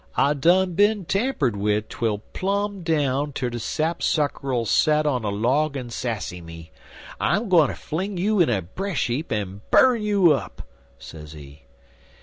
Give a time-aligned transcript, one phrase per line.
[0.17, 5.29] I done bin tampered wid twel plum' down ter de sap sucker'll set on a
[5.29, 6.71] log en sassy me.
[7.19, 10.63] I'm gwineter fling you in a bresh heap en burn you up,'
[10.97, 11.65] sezee.